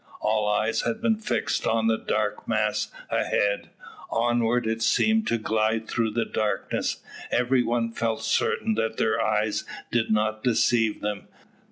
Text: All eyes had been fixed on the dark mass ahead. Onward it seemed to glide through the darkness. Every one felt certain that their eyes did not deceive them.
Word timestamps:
All 0.19 0.49
eyes 0.49 0.81
had 0.81 0.99
been 0.99 1.17
fixed 1.17 1.67
on 1.67 1.85
the 1.85 1.95
dark 1.99 2.47
mass 2.47 2.87
ahead. 3.11 3.69
Onward 4.09 4.65
it 4.65 4.81
seemed 4.81 5.27
to 5.27 5.37
glide 5.37 5.87
through 5.87 6.09
the 6.09 6.25
darkness. 6.25 7.03
Every 7.29 7.61
one 7.61 7.91
felt 7.91 8.23
certain 8.23 8.73
that 8.73 8.97
their 8.97 9.21
eyes 9.21 9.63
did 9.91 10.09
not 10.09 10.43
deceive 10.43 11.01
them. 11.01 11.27